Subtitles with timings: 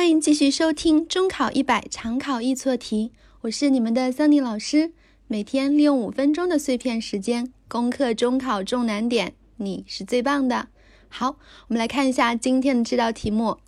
[0.00, 4.92] 欢迎继续收听中考一百常考易错题，我是你们的桑尼老师。
[5.26, 10.68] 每天利用五分钟的碎片时间攻克中考重难点，你是最棒的。
[11.10, 11.36] 好，
[11.68, 13.58] 我们来看一下今天的这道题目。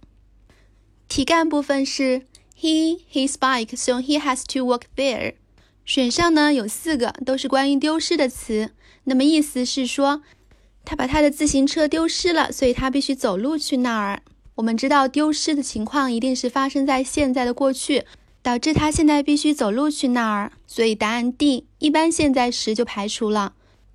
[1.07, 2.23] 题干部分是
[2.59, 5.35] He his bike, so he has to walk there。
[5.85, 8.71] 选项呢有四个，都是关于丢失的词。
[9.05, 10.23] 那么意思是说，
[10.83, 14.23] 他把他的自行车丢失了，所以他必须走路去那儿。
[14.57, 18.05] 我们知道丢失的情况一定是发生在现在的过去，
[18.43, 23.55] 导致他现在必须走路去那儿，所以答案 D 一般现在时就排除了。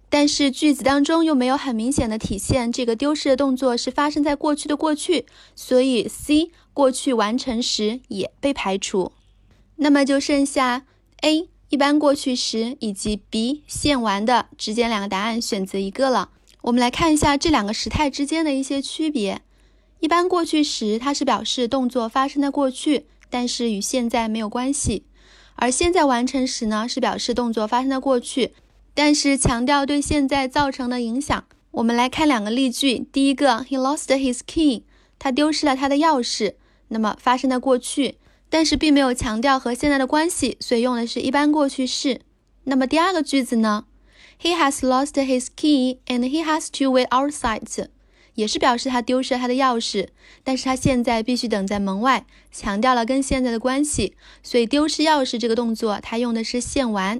[0.10, 9.12] 但是句子当中又没有很明显的体现这个丢失的动作是发生在过去的过去，所以 C 过去完成时也被排除。
[9.76, 10.86] 那么就剩下
[11.22, 16.30] A 一般过去时以及 B 现完的之间两个答案选择一个了。
[16.62, 19.42] 我们来看一下这两个时态之间的一些区别。
[20.00, 25.04] 一般过去时，它是表示动作发生在过去，但是与现在没有关系；
[25.56, 28.54] 而现在完成时呢，是表示动作发生在过去，
[28.94, 31.44] 但是强调对现在造成的影响。
[31.72, 33.00] 我们来看两个例句。
[33.12, 34.84] 第一个，He lost his key，
[35.20, 36.56] 他丢失了他的钥匙。
[36.90, 38.18] 那么发生在过去，
[38.50, 42.22] 但是并没有强调和现在的关系，所以用的是一般过去式。
[42.64, 43.86] 那么第二个句子呢
[44.42, 47.88] ？He has lost his key and he has to wait outside。
[48.38, 50.10] 也是表示他丢失了他的钥匙，
[50.44, 54.14] 但是他现在必须等在门外，强调了跟现在的关系，
[54.44, 57.20] 所以丢失钥匙这个动作，他用的是现完。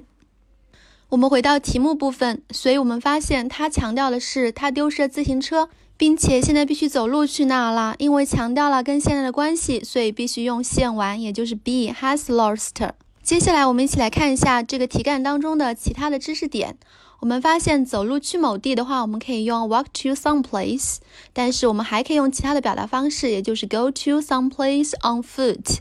[1.08, 13.07] 我们回到题目部分，所以我们发现他强调的是他丢失了自行车，并且现在必须走路去那儿了，因为强调了跟现在的关系，所以必须用现完，也就是 B has lost。
[13.28, 16.78] 接下来我们一起来看一下这个题干当中的其他的知识点。
[17.20, 20.96] 我们发现走路去某地的话，我们可以用 walk to some place，
[21.34, 25.80] 但是我们还可以用其他的表达方式，也就是 go to some place on foot。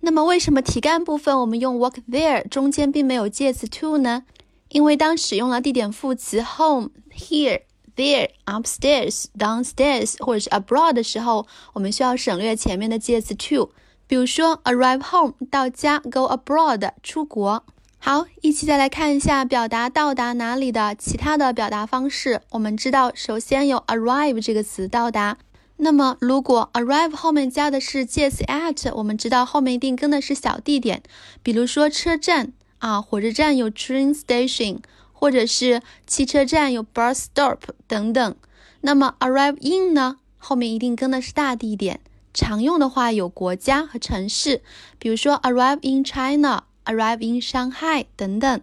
[0.00, 4.22] 那么为什么题干部分我们用 walk there 中间并没有介词 to 呢？
[4.70, 7.60] 因为当使用了地点副词 home、here、
[7.94, 13.70] there、upstairs、downstairs 或者是 abroad 的时候，我们需要省略前面的介词 to。
[14.10, 17.64] 比如说 arrive home 到家，go abroad 出国。
[18.00, 22.40] 好，一起再来看一下表达到达哪里的其他的表达方式。
[22.50, 25.38] 我们知道，首先有 arrive 这个词到达。
[25.76, 31.04] 那么，如果 arrive 后面加的是介词 at，我们知道后面一定跟的是小地点，
[31.44, 34.80] 比如说车站啊，火车站有 train station，
[35.12, 38.34] 或者是汽车站有 bus stop 等等。
[38.80, 42.00] 那么 arrive in 呢，后面一定跟的是大地点。
[42.32, 44.62] 常用的话有国家和城市，
[44.98, 46.64] 比如说 arrive in China。
[46.86, 48.60] Arrive in Shanghai 等等。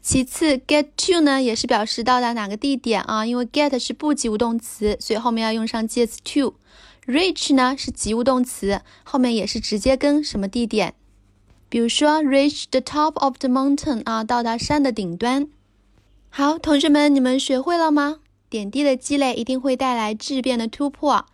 [0.00, 3.26] 其次，get to 呢也是表示到达哪个地点啊？
[3.26, 6.54] 因为 get 是不及物动词，所以后面要用上介词 to。
[7.06, 10.94] Reach 呢是及物动词，后面也是直接跟什么地点。
[11.68, 15.48] 比如说，reach the top of the mountain 啊，到达山的顶端。
[16.30, 18.20] 好，同学们，你们学会了吗？
[18.48, 21.26] 点滴的积累一定会带来质变的突破。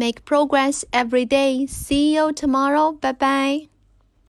[0.00, 1.66] Make progress every day.
[1.66, 2.92] See you tomorrow.
[2.92, 3.69] Bye bye.